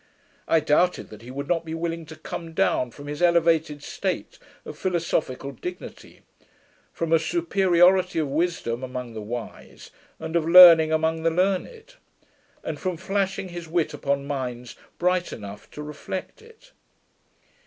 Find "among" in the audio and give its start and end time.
8.83-9.13, 10.91-11.21